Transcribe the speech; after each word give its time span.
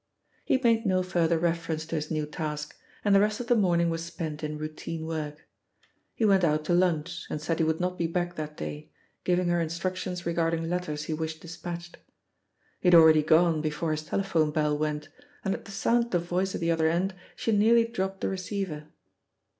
He 0.43 0.57
made 0.57 0.83
no 0.83 1.03
further 1.03 1.37
reference 1.37 1.85
to 1.85 1.95
his 1.95 2.09
new 2.09 2.25
task, 2.25 2.75
and 3.05 3.13
the 3.13 3.19
rest 3.19 3.39
of 3.39 3.45
the 3.45 3.55
morning 3.55 3.91
was 3.91 4.03
spent 4.03 4.43
in 4.43 4.57
routine 4.57 5.05
work. 5.05 5.47
He 6.15 6.25
went 6.25 6.43
out 6.43 6.65
to 6.65 6.73
lunch 6.73 7.27
and 7.29 7.39
said 7.39 7.59
he 7.59 7.65
would 7.65 7.79
not 7.79 7.99
be 7.99 8.07
back 8.07 8.33
that 8.35 8.57
day, 8.57 8.89
giving 9.23 9.49
her 9.49 9.61
instructions 9.61 10.25
regarding 10.25 10.67
letters 10.67 11.03
he 11.03 11.13
wished 11.13 11.41
despatched. 11.41 11.97
He 12.79 12.87
had 12.87 12.95
hardly 12.95 13.21
gone 13.21 13.61
before 13.61 13.91
his 13.91 14.01
telephone 14.01 14.49
bell 14.49 14.75
went, 14.75 15.09
and 15.45 15.53
at 15.53 15.65
the 15.65 15.71
sound 15.71 16.05
of 16.05 16.09
the 16.09 16.17
voice 16.17 16.55
at 16.55 16.61
the 16.61 16.71
other 16.71 16.87
end, 16.89 17.13
she 17.35 17.51
nearly 17.51 17.85
dropped 17.85 18.21
the 18.21 18.29
receiver. 18.29 18.87